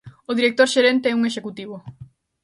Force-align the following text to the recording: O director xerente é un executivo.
O 0.29 0.35
director 0.39 0.67
xerente 0.75 1.09
é 1.09 1.17
un 1.19 1.23
executivo. 1.29 1.75